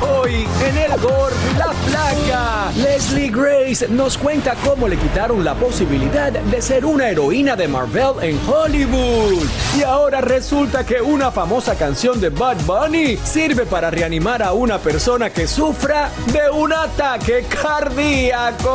[0.00, 5.54] Hoy en el Gordo y la Flaca, Leslie Grace nos cuenta cómo le quitaron la
[5.54, 9.44] posibilidad de ser una heroína de Marvel en Hollywood.
[9.78, 14.78] Y ahora resulta que una famosa canción de Bad Bunny sirve para reanimar a una
[14.78, 18.66] persona que sufra de un ataque cardíaco.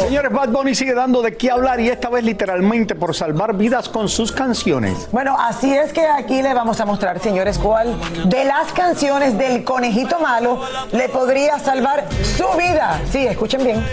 [0.00, 3.88] Señores, Bad Bunny sigue dando de qué hablar y esta vez literalmente por salvar vidas
[3.88, 5.08] con sus canciones.
[5.12, 7.96] Bueno, así es que aquí le vamos a mostrar, señores, cuál
[8.26, 10.60] de las canciones del conejito malo
[10.92, 13.00] le podría salvar su vida.
[13.10, 13.84] Sí, escuchen bien.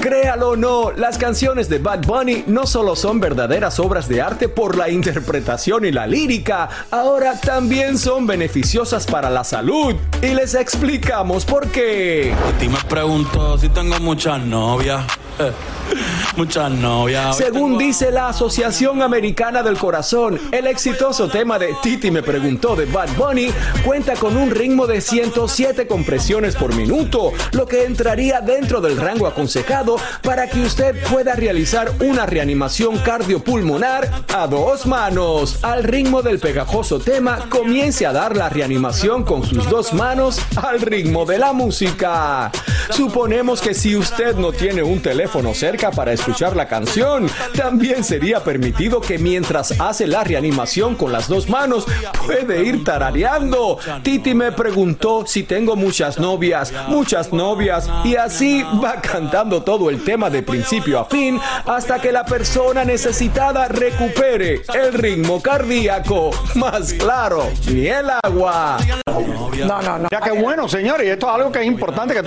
[0.00, 4.50] Créalo o no, las canciones de Bad Bunny no solo son verdaderas obras de arte
[4.50, 9.94] por la interpretación y la lírica, ahora también son beneficiosas para la salud.
[10.20, 12.34] Y les explicamos por qué.
[12.60, 15.06] Y me pregunto si tengo muchas novias.
[16.36, 17.36] Muchas novias.
[17.36, 22.86] Según dice la Asociación Americana del Corazón, el exitoso tema de Titi me preguntó de
[22.86, 23.50] Bad Bunny
[23.84, 29.26] cuenta con un ritmo de 107 compresiones por minuto, lo que entraría dentro del rango
[29.26, 35.62] aconsejado para que usted pueda realizar una reanimación cardiopulmonar a dos manos.
[35.62, 40.80] Al ritmo del pegajoso tema, comience a dar la reanimación con sus dos manos al
[40.80, 42.50] ritmo de la música.
[42.90, 48.42] Suponemos que si usted no tiene un teléfono cerca para escuchar la canción, también sería
[48.42, 51.86] permitido que mientras hace la reanimación con las dos manos
[52.26, 53.78] puede ir tarareando.
[54.02, 60.02] Titi me preguntó si tengo muchas novias, muchas novias, y así va cantando todo el
[60.04, 66.30] tema de principio a fin hasta que la persona necesitada recupere el ritmo cardíaco.
[66.54, 68.78] Más claro, ni el agua.
[69.66, 70.08] No, no, no.
[70.10, 72.22] Ya que bueno, señores, y esto es algo que es importante que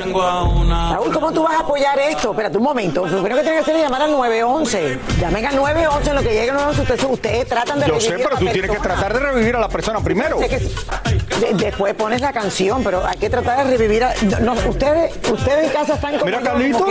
[0.48, 2.32] Raúl, ¿cómo tú vas a apoyar esto?
[2.32, 3.06] Espérate un momento.
[3.06, 5.00] Lo primero que tiene que hacer es llamar al 911.
[5.20, 6.82] Llamen al 911 en lo que llegue al 911.
[6.94, 9.20] Ustedes, ustedes tratan de Yo sé, revivir a pero la tú tienes que tratar de
[9.20, 10.40] revivir a la persona primero.
[10.40, 14.14] Sé que- de- después pones la canción, pero hay que tratar de revivir a.
[14.42, 16.26] No, ustedes, ustedes en casa están como.
[16.26, 16.90] Mira, Carlitos.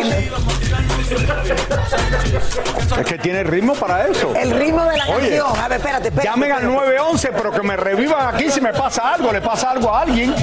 [2.98, 4.34] Es que tiene ritmo para eso.
[4.34, 5.60] el ritmo de la Oye, canción.
[5.60, 6.28] A ver, espérate, espérate.
[6.28, 6.86] Llamen al espérate.
[6.86, 10.34] 911, pero que me revivan aquí si me pasa algo, le pasa algo a alguien.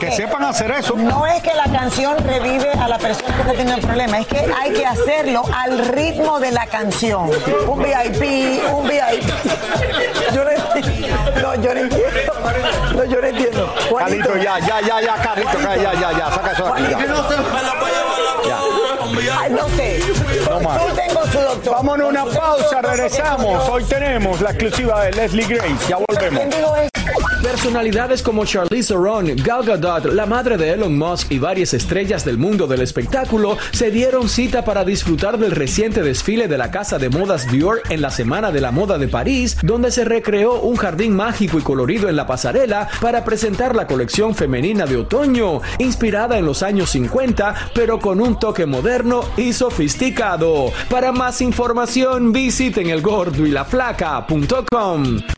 [0.00, 0.94] Que sepan hacer eso.
[0.96, 4.26] No es que la canción revive a la persona que está teniendo el problema, es
[4.26, 7.30] que hay que hacerlo al ritmo de la canción.
[7.66, 9.28] Un VIP, un VIP.
[10.34, 11.18] Yo no entiendo.
[11.42, 12.32] No, yo no entiendo.
[12.94, 13.74] No, yo no entiendo.
[13.98, 16.90] Carlito, ya, ya, ya, ya, Carlito, ya, ya, ya, ya, saca eso de aquí.
[16.90, 18.07] ya.
[19.26, 20.00] Ay, no sé.
[20.48, 20.80] No más.
[20.80, 21.74] Yo tengo su doctor.
[21.74, 23.68] Vámonos a una pausa, regresamos.
[23.68, 25.88] Hoy tenemos la exclusiva de Leslie Grace.
[25.88, 26.97] Ya volvemos.
[27.42, 32.36] Personalidades como Charlize Theron, Gal Gadot, la madre de Elon Musk y varias estrellas del
[32.36, 37.08] mundo del espectáculo se dieron cita para disfrutar del reciente desfile de la casa de
[37.08, 41.16] modas Dior en la Semana de la Moda de París, donde se recreó un jardín
[41.16, 46.44] mágico y colorido en la pasarela para presentar la colección femenina de otoño, inspirada en
[46.44, 50.72] los años 50, pero con un toque moderno y sofisticado.
[50.90, 55.37] Para más información, visiten elgordoylaflaca.com.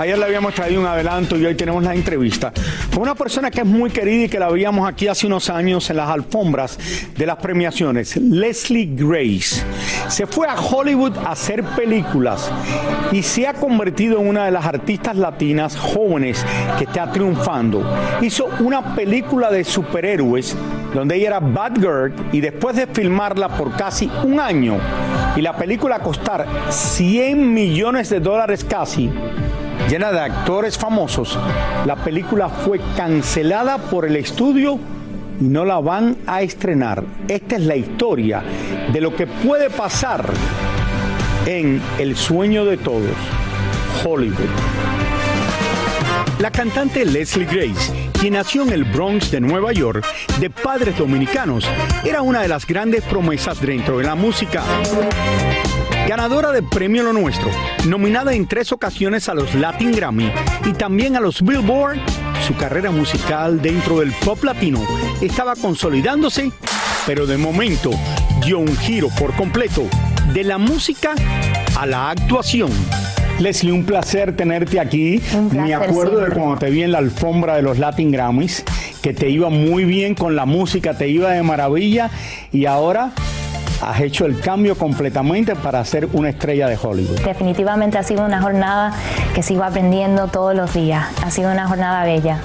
[0.00, 2.54] Ayer le habíamos traído un adelanto y hoy tenemos la entrevista
[2.90, 5.90] con una persona que es muy querida y que la veíamos aquí hace unos años
[5.90, 6.78] en las alfombras
[7.14, 9.62] de las premiaciones, Leslie Grace.
[10.08, 12.50] Se fue a Hollywood a hacer películas
[13.12, 16.46] y se ha convertido en una de las artistas latinas jóvenes
[16.78, 17.84] que está triunfando.
[18.22, 20.56] Hizo una película de superhéroes
[20.94, 24.78] donde ella era Batgirl y después de filmarla por casi un año
[25.36, 29.10] y la película costar 100 millones de dólares casi,
[29.88, 31.38] llena de actores famosos,
[31.86, 34.78] la película fue cancelada por el estudio
[35.40, 37.02] y no la van a estrenar.
[37.28, 38.42] Esta es la historia
[38.92, 40.24] de lo que puede pasar
[41.46, 43.16] en El sueño de todos,
[44.04, 44.38] Hollywood.
[46.38, 50.06] La cantante Leslie Grace, quien nació en el Bronx de Nueva York,
[50.38, 51.68] de padres dominicanos,
[52.02, 54.62] era una de las grandes promesas dentro de la música.
[56.08, 57.50] Ganadora de Premio Lo Nuestro,
[57.86, 60.32] nominada en tres ocasiones a los Latin Grammy
[60.64, 61.98] y también a los Billboard,
[62.46, 64.80] su carrera musical dentro del pop latino
[65.20, 66.50] estaba consolidándose,
[67.06, 67.90] pero de momento
[68.44, 69.84] dio un giro por completo
[70.32, 71.14] de la música
[71.78, 72.70] a la actuación.
[73.38, 75.20] Leslie, un placer tenerte aquí.
[75.52, 78.64] Me acuerdo de cuando te vi en la alfombra de los Latin Grammys,
[79.00, 82.10] que te iba muy bien con la música, te iba de maravilla
[82.52, 83.12] y ahora
[83.82, 87.20] has hecho el cambio completamente para ser una estrella de Hollywood.
[87.20, 88.92] Definitivamente ha sido una jornada
[89.34, 91.06] que sigo aprendiendo todos los días.
[91.24, 92.40] Ha sido una jornada bella.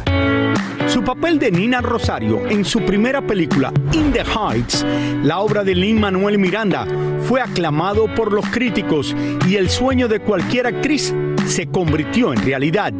[0.87, 4.85] Su papel de Nina Rosario en su primera película, In the Heights,
[5.23, 6.87] la obra de Lin Manuel Miranda,
[7.21, 9.15] fue aclamado por los críticos
[9.47, 11.13] y el sueño de cualquier actriz
[11.47, 12.93] se convirtió en realidad.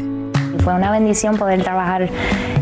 [0.63, 2.09] Fue una bendición poder trabajar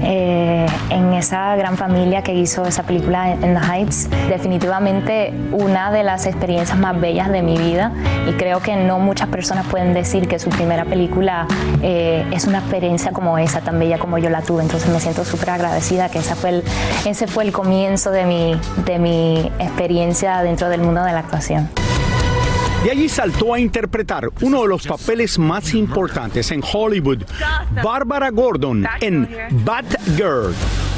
[0.03, 4.09] eh, en esa gran familia que hizo esa película en The Heights.
[4.29, 7.91] Definitivamente una de las experiencias más bellas de mi vida
[8.27, 11.47] y creo que no muchas personas pueden decir que su primera película
[11.81, 14.63] eh, es una experiencia como esa, tan bella como yo la tuve.
[14.63, 16.63] Entonces me siento súper agradecida que esa fue el,
[17.05, 21.69] ese fue el comienzo de mi, de mi experiencia dentro del mundo de la actuación.
[22.83, 27.23] De allí saltó a interpretar uno de los papeles más importantes en Hollywood,
[27.81, 29.29] Barbara Gordon en
[29.63, 30.53] Batgirl.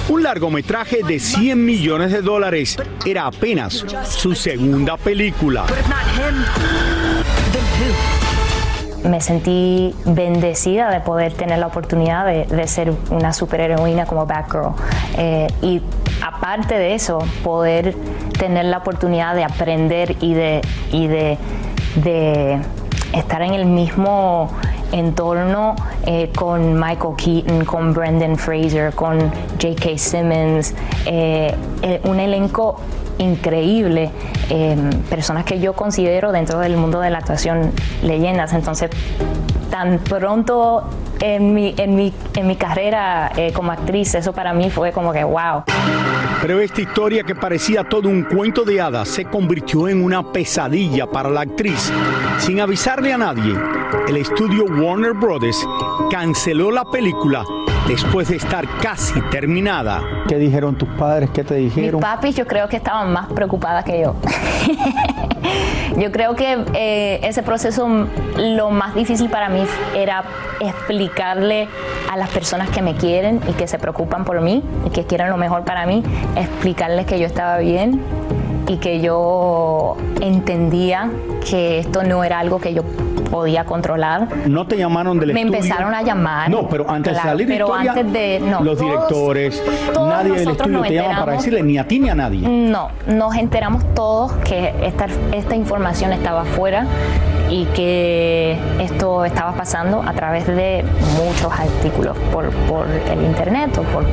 [0.09, 2.77] Un largometraje de 100 millones de dólares.
[3.05, 5.65] Era apenas su segunda película.
[9.03, 14.73] Me sentí bendecida de poder tener la oportunidad de, ser una superheroína como Batgirl.
[15.17, 15.83] Eh, y
[16.23, 17.95] aparte de eso, poder
[18.39, 20.61] tener la oportunidad de aprender y de,
[20.91, 21.37] y de
[21.95, 22.59] de
[23.13, 24.49] estar en el mismo
[24.91, 25.75] entorno
[26.05, 29.19] eh, con Michael Keaton, con Brendan Fraser, con
[29.61, 29.97] J.K.
[29.97, 30.73] Simmons,
[31.05, 32.79] eh, eh, un elenco
[33.17, 34.11] increíble,
[35.09, 37.71] personas que yo considero dentro del mundo de la actuación
[38.03, 38.51] leyendas.
[38.51, 38.89] Entonces,
[39.69, 40.83] tan pronto
[41.21, 45.23] en mi, en mi, en mi carrera como actriz, eso para mí fue como que
[45.23, 45.63] wow.
[46.45, 51.07] Pero esta historia que parecía todo un cuento de hadas se convirtió en una pesadilla
[51.07, 51.91] para la actriz.
[52.37, 53.55] Sin avisarle a nadie,
[54.07, 55.67] el estudio Warner Brothers
[56.11, 57.43] canceló la película
[57.87, 60.01] después de estar casi terminada.
[60.27, 61.29] ¿Qué dijeron tus padres?
[61.31, 61.99] ¿Qué te Mis dijeron?
[62.01, 64.15] papis yo creo que estaban más preocupadas que yo.
[65.97, 67.87] yo creo que eh, ese proceso,
[68.37, 69.63] lo más difícil para mí
[69.95, 70.23] era
[70.59, 71.67] explicarle
[72.11, 75.29] a las personas que me quieren y que se preocupan por mí y que quieren
[75.29, 76.03] lo mejor para mí,
[76.35, 78.01] explicarles que yo estaba bien
[78.67, 81.11] y que yo entendía
[81.47, 82.83] que esto no era algo que yo
[83.35, 84.27] podía controlar.
[84.47, 85.57] No te llamaron del Me estudio?
[85.57, 86.49] empezaron a llamar.
[86.49, 89.63] No, pero antes Claro, de salir pero historia, antes de no, los todos- directores,
[89.93, 92.47] todos nadie del estudio te llama para decirle ni a ti ni a nadie.
[92.47, 96.85] No, nos enteramos todos que esta, esta información estaba afuera
[97.49, 100.83] y que esto estaba pasando a través de
[101.23, 104.03] muchos artículos por, por el internet o por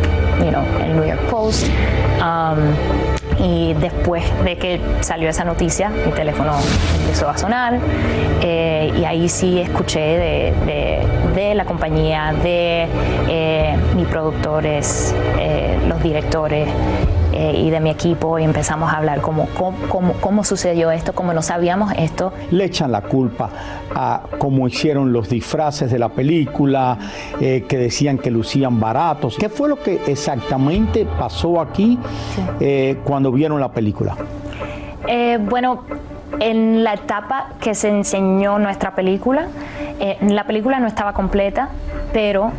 [0.45, 1.67] you know, el New York Post.
[2.21, 6.53] Um, y después de que salió esa noticia, mi teléfono
[7.01, 7.79] empezó a sonar
[8.43, 12.87] eh, y ahí sí escuché de, de- la compañía, de
[13.29, 16.67] eh, mis productores, eh, los directores
[17.33, 19.49] eh, y de mi equipo y empezamos a hablar cómo,
[19.89, 22.33] cómo, cómo- sucedió esto, cómo no sabíamos esto.
[22.51, 23.49] Le echan la culpa
[23.95, 26.99] a cómo hicieron los disfraces de la película,
[27.41, 29.37] eh, que decían que lucían baratos.
[29.39, 31.99] ¿Qué fue lo que exactamente pasó aquí
[32.61, 34.17] eh, cuando vieron la película?
[35.49, 35.85] Bueno,
[36.41, 39.47] en la etapa que se enseñó nuestra película,
[40.01, 41.69] eh, la película no estaba completa,
[42.13, 42.53] pero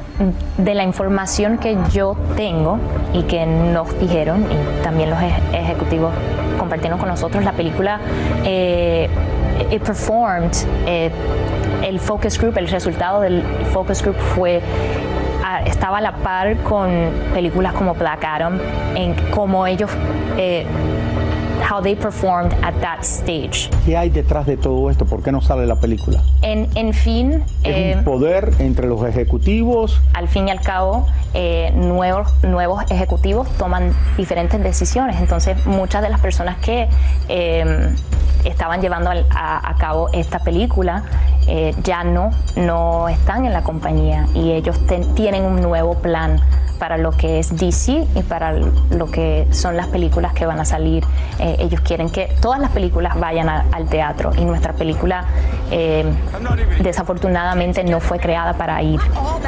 [0.57, 2.77] de la información que yo tengo
[3.13, 6.11] y que nos dijeron, y también los ej- ejecutivos
[6.57, 7.99] compartieron con nosotros, la película
[8.45, 9.09] eh,
[9.71, 10.51] it performed,
[10.87, 11.11] eh,
[11.83, 14.61] el focus group, el resultado del focus group fue
[15.43, 16.89] a- estaba a la par con
[17.33, 18.57] películas como Black Adam,
[18.95, 19.91] en cómo ellos
[20.37, 20.65] eh,
[21.73, 23.69] how they performed at that stage.
[23.85, 25.05] ¿Qué hay detrás de todo esto?
[25.05, 26.21] ¿Por qué no sale la película?
[26.41, 29.99] En, en fin, ¿Es eh, un poder entre los ejecutivos?
[30.13, 35.19] al fin y al cabo, eh, nuevos, nuevos ejecutivos toman diferentes decisiones.
[35.19, 36.87] Entonces, muchas de las personas que
[37.29, 37.89] eh,
[38.45, 41.03] estaban llevando al- a, a cabo esta película
[41.47, 44.79] eh, ya no, no están en la compañía y ellos
[45.15, 46.39] tienen un nuevo plan
[46.79, 50.65] para lo que es DC y para lo que son las películas que van a
[50.65, 51.05] salir.
[51.39, 55.25] Eh, ellos quieren que todas las películas vayan al teatro y nuestra película
[55.71, 56.03] eh,
[56.81, 58.99] desafortunadamente no fue creada para ir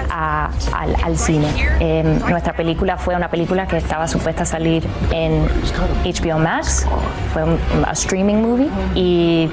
[0.09, 1.47] al, cine.
[2.29, 5.45] Nuestra película fue una película que estaba supuesta a salir en
[6.03, 6.87] HBO Max,
[7.33, 7.59] fue un
[7.91, 9.49] streaming movie y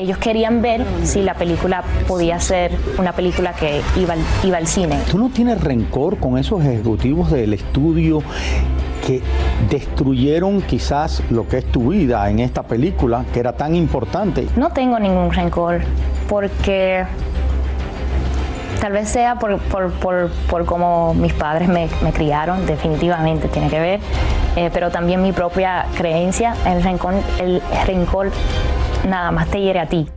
[0.00, 4.66] ellos querían ver si la película podía ser una película que iba al, iba al
[4.66, 4.98] cine.
[5.10, 8.22] ¿Tú no tienes rencor con esos ejecutivos del estudio
[9.06, 9.22] que
[9.68, 14.46] destruyeron quizás lo que es tu vida en esta película, que era tan importante?
[14.56, 15.80] No tengo ningún rencor
[16.28, 17.04] porque
[18.80, 23.68] tal vez sea por, por, por, por cómo mis padres me, me criaron, definitivamente tiene
[23.68, 24.00] que ver,
[24.56, 28.30] eh, pero también mi propia creencia, el rencor, el rencor
[29.08, 30.08] nada más te hiere a ti.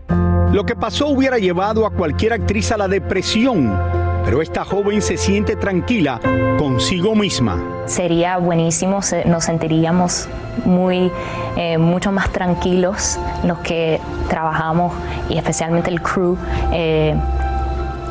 [0.52, 3.76] Lo que pasó hubiera llevado a cualquier actriz a la depresión,
[4.24, 6.20] pero esta joven se siente tranquila
[6.58, 7.62] consigo misma.
[7.86, 10.28] Sería buenísimo, nos sentiríamos
[10.66, 11.12] muy,
[11.58, 14.00] eh, mucho más tranquilos los que
[14.30, 14.94] trabajamos
[15.30, 16.38] y especialmente el crew.
[16.72, 17.16] eh,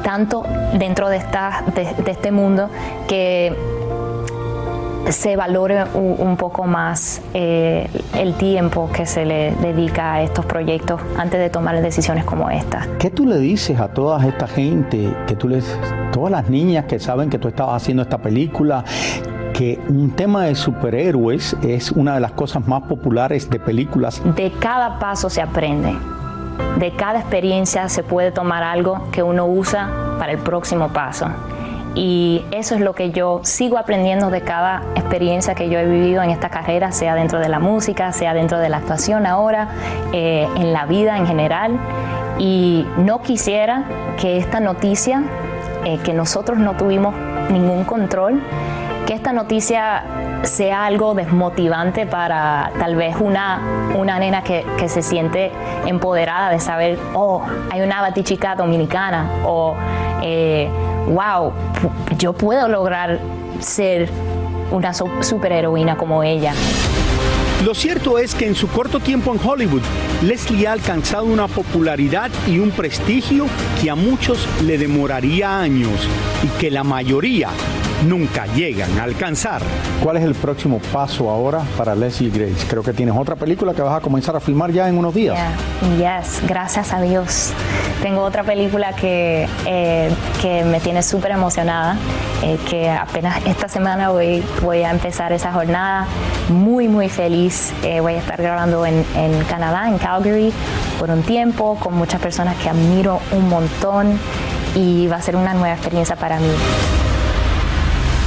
[0.02, 2.68] tanto dentro de, esta, de, de este mundo
[3.08, 3.56] que
[5.10, 10.44] se valore un, un poco más eh, el tiempo que se le dedica a estos
[10.44, 12.86] proyectos antes de tomar decisiones como esta.
[12.98, 15.78] ¿Qué tú le dices a toda esta gente, que tú les,
[16.12, 18.84] todas las niñas que saben que tú estabas haciendo esta película,
[19.54, 24.20] que un tema de superhéroes es una de las cosas más populares de películas?
[24.34, 25.94] De cada paso se aprende.
[26.78, 31.26] De cada experiencia se puede tomar algo que uno usa para el próximo paso.
[31.94, 36.22] Y eso es lo que yo sigo aprendiendo de cada experiencia que yo he vivido
[36.22, 39.68] en esta carrera, sea dentro de la música, sea dentro de la actuación ahora,
[40.12, 41.78] eh, en la vida en general.
[42.38, 43.84] Y no quisiera
[44.18, 45.22] que esta noticia,
[45.84, 47.14] eh, que nosotros no tuvimos
[47.50, 48.40] ningún control,
[49.06, 50.02] que esta noticia
[50.42, 53.60] sea algo desmotivante para tal vez una,
[53.96, 55.52] una nena que, se siente
[55.86, 59.74] empoderada de saber, oh, hay una batichica dominicana, o
[60.22, 60.68] eh,
[61.08, 61.52] wow,
[62.18, 63.18] yo puedo lograr
[63.60, 64.08] ser
[64.70, 66.52] una su- superheroína como ella.
[67.64, 69.82] Lo cierto es que en su corto tiempo en Hollywood,
[70.22, 73.46] Leslie ha alcanzado una popularidad y un prestigio
[73.80, 76.08] que a muchos le demoraría años
[76.42, 77.50] y que la mayoría
[78.06, 79.62] nunca llegan a alcanzar.
[80.02, 82.66] ¿Cuál es el próximo paso ahora para Leslie Grace?
[82.68, 85.36] Creo que tienes otra película que vas a comenzar a filmar ya en unos días.
[85.36, 86.20] Yeah.
[86.20, 87.52] Yes, gracias a Dios.
[88.02, 91.96] Tengo otra película que, eh, que me tiene súper emocionada,
[92.42, 96.06] eh, que apenas esta semana voy, voy a empezar esa jornada.
[96.48, 97.72] Muy, muy feliz.
[97.84, 100.52] Eh, voy a estar grabando en, en Canadá, en Calgary,
[100.98, 104.18] por un tiempo, con muchas personas que admiro un montón
[104.74, 106.52] y va a ser una nueva experiencia para mí.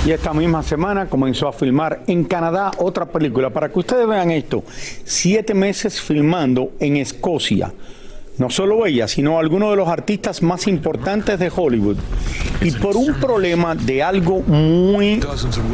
[0.06, 3.50] Y esta misma semana comenzó a filmar en Canadá otra película.
[3.50, 4.64] Para que ustedes vean esto,
[5.04, 7.74] siete meses filmando en Escocia.
[8.38, 11.98] No solo ella, sino algunos de los artistas más importantes de Hollywood.
[12.62, 15.22] Y por un problema de algo muy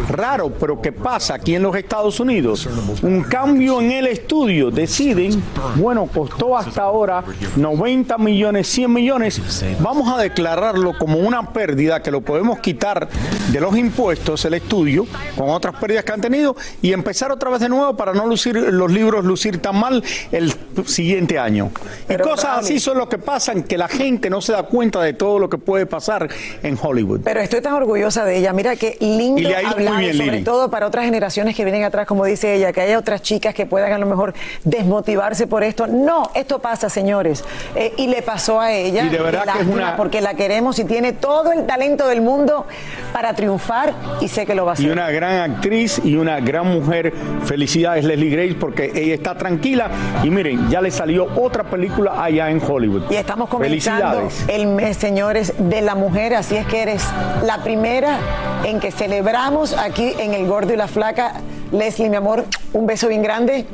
[0.09, 2.67] raro, pero que pasa aquí en los Estados Unidos,
[3.01, 5.41] un cambio en el estudio, deciden,
[5.75, 7.23] bueno, costó hasta ahora
[7.55, 13.07] 90 millones, 100 millones, vamos a declararlo como una pérdida que lo podemos quitar
[13.51, 15.05] de los impuestos, el estudio,
[15.37, 18.55] con otras pérdidas que han tenido, y empezar otra vez de nuevo para no lucir
[18.55, 20.53] los libros lucir tan mal el
[20.85, 21.71] siguiente año.
[22.09, 25.13] Y cosas así son lo que pasan, que la gente no se da cuenta de
[25.13, 26.27] todo lo que puede pasar
[26.63, 27.22] en Hollywood.
[27.24, 28.53] Pero estoy tan orgullosa de ella.
[28.53, 30.43] Mira qué lindo Y hablar, bien, sobre Lili.
[30.43, 33.65] todo para otras generaciones que vienen atrás, como dice ella, que haya otras chicas que
[33.65, 35.88] puedan a lo mejor desmotivarse por esto.
[35.88, 37.43] No, esto pasa, señores.
[37.75, 39.03] Eh, y le pasó a ella.
[39.05, 42.22] Y de verdad que es una- Porque la queremos y tiene todo el talento del
[42.22, 42.65] mundo
[43.13, 44.86] para triunfar y sé que lo va a hacer.
[44.86, 47.13] Y una gran actriz y una gran mujer.
[47.46, 49.89] Felicidades Leslie Grace porque ella está tranquila
[50.24, 53.03] y miren, ya le salió otra película allá en Hollywood.
[53.10, 57.03] Y estamos comenzando el mes, señores, de la mujer, así es que eres
[57.45, 58.17] la primera
[58.63, 61.33] en que celebramos aquí en El Gordo y la Flaca.
[61.71, 63.65] Leslie, mi amor, un beso bien grande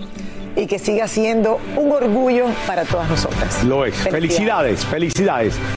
[0.56, 3.64] y que siga siendo un orgullo para todas nosotras.
[3.64, 3.96] Lo es.
[3.96, 5.77] Felicidades, felicidades.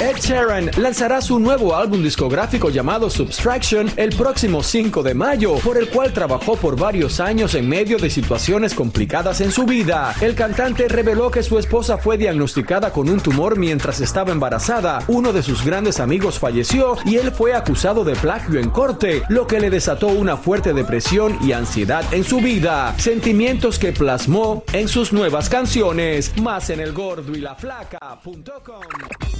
[0.00, 5.76] Ed Sheeran lanzará su nuevo álbum discográfico llamado Subtraction el próximo 5 de mayo, por
[5.76, 10.14] el cual trabajó por varios años en medio de situaciones complicadas en su vida.
[10.22, 15.34] El cantante reveló que su esposa fue diagnosticada con un tumor mientras estaba embarazada, uno
[15.34, 19.60] de sus grandes amigos falleció y él fue acusado de plagio en corte, lo que
[19.60, 25.12] le desató una fuerte depresión y ansiedad en su vida, sentimientos que plasmó en sus
[25.12, 29.39] nuevas canciones, más en el gordo y la flaca.com.